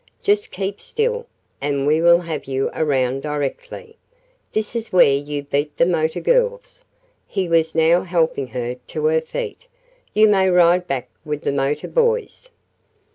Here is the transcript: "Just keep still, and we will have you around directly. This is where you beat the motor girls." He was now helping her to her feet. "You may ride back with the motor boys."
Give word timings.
"Just 0.23 0.49
keep 0.49 0.81
still, 0.81 1.27
and 1.61 1.85
we 1.85 2.01
will 2.01 2.21
have 2.21 2.45
you 2.45 2.71
around 2.73 3.21
directly. 3.21 3.97
This 4.51 4.75
is 4.75 4.91
where 4.91 5.13
you 5.13 5.43
beat 5.43 5.77
the 5.77 5.85
motor 5.85 6.19
girls." 6.19 6.83
He 7.27 7.47
was 7.47 7.75
now 7.75 8.01
helping 8.01 8.47
her 8.47 8.77
to 8.87 9.05
her 9.05 9.21
feet. 9.21 9.67
"You 10.15 10.27
may 10.27 10.49
ride 10.49 10.87
back 10.87 11.09
with 11.23 11.43
the 11.43 11.51
motor 11.51 11.87
boys." 11.87 12.49